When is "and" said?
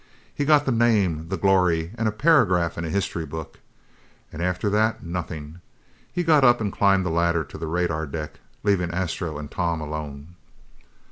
1.95-2.07, 4.33-4.41, 6.59-6.73, 9.37-9.51